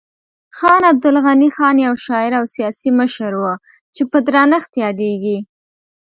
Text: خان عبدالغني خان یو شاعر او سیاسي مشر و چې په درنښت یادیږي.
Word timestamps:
خان 0.57 0.81
عبدالغني 0.91 1.47
خان 1.55 1.75
یو 1.85 1.93
شاعر 2.05 2.31
او 2.39 2.45
سیاسي 2.55 2.89
مشر 2.99 3.31
و 3.35 3.43
چې 3.95 4.01
په 4.11 4.17
درنښت 4.27 4.71
یادیږي. 4.83 5.37